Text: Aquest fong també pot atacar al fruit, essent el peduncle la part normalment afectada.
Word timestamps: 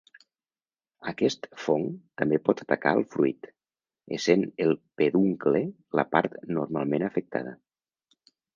Aquest 1.09 1.43
fong 1.65 1.83
també 2.21 2.39
pot 2.47 2.63
atacar 2.65 2.93
al 2.95 3.03
fruit, 3.17 3.49
essent 4.19 4.47
el 4.67 4.75
peduncle 5.03 5.63
la 6.01 6.09
part 6.17 6.41
normalment 6.59 7.09
afectada. 7.11 7.57